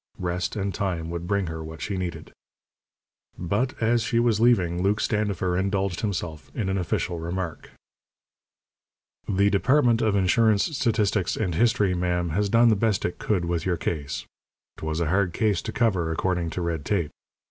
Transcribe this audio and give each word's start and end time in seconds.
Rest 0.17 0.55
and 0.55 0.73
time 0.73 1.11
would 1.11 1.27
bring 1.27 1.45
her 1.45 1.63
what 1.63 1.79
she 1.79 1.95
needed. 1.95 2.33
But, 3.37 3.79
as 3.83 4.01
she 4.01 4.17
was 4.19 4.39
leaving, 4.39 4.81
Luke 4.81 4.99
Standifer 4.99 5.55
indulged 5.55 6.01
himself 6.01 6.49
in 6.55 6.69
an 6.69 6.77
official 6.79 7.19
remark: 7.19 7.69
"The 9.29 9.51
Department 9.51 10.01
of 10.01 10.15
Insurance, 10.15 10.75
Statistics, 10.75 11.35
and 11.37 11.53
History, 11.53 11.93
ma'am, 11.93 12.29
has 12.31 12.49
done 12.49 12.69
the 12.69 12.75
best 12.75 13.05
it 13.05 13.19
could 13.19 13.45
with 13.45 13.63
your 13.67 13.77
case. 13.77 14.25
'Twas 14.77 15.01
a 15.01 15.29
case 15.31 15.57
hard 15.61 15.65
to 15.65 15.71
cover 15.71 16.11
according 16.11 16.49
to 16.49 16.63
red 16.63 16.83
tape. 16.83 17.11